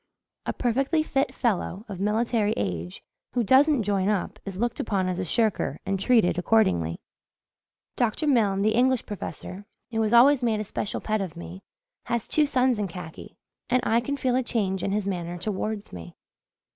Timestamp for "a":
0.47-0.53, 5.19-5.23, 10.59-10.63